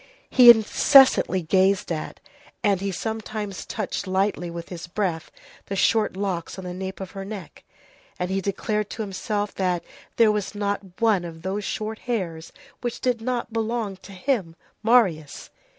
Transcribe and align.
He 0.31 0.49
incessantly 0.49 1.43
gazed 1.43 1.91
at, 1.91 2.19
and 2.63 2.81
he 2.81 2.91
sometimes 2.91 3.67
touched 3.67 4.07
lightly 4.07 4.49
with 4.49 4.69
his 4.69 4.87
breath, 4.87 5.29
the 5.67 5.75
short 5.75 6.17
locks 6.17 6.57
on 6.57 6.63
the 6.65 6.73
nape 6.73 6.99
of 6.99 7.11
her 7.11 7.23
neck, 7.23 7.63
and 8.17 8.31
he 8.31 8.41
declared 8.41 8.89
to 8.89 9.03
himself 9.03 9.53
that 9.53 9.83
there 10.15 10.31
was 10.31 10.55
not 10.55 10.99
one 10.99 11.23
of 11.23 11.43
those 11.43 11.63
short 11.65 11.99
hairs 11.99 12.51
which 12.81 12.99
did 13.01 13.21
not 13.21 13.53
belong 13.53 13.95
to 13.97 14.11
him, 14.13 14.55
Marius. 14.81 15.51